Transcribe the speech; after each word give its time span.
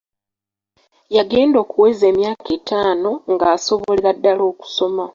Yagenda 1.15 1.57
okuweza 1.63 2.03
emyaka 2.11 2.47
etaano 2.57 3.11
nga 3.33 3.45
asobolera 3.55 4.11
ddala 4.17 4.43
okusoma. 4.51 5.05